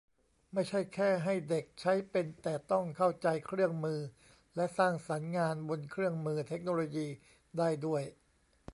[0.53, 3.99] ไม่ใช่แค่ให้เด็กใช้เป็น แต่ต้องเข้าใจเครื่องมือ
[4.55, 7.07] และสร้างสรรค์งานบนเครื่องมือเทคโนโลยี
[7.57, 8.03] ได้ด้วย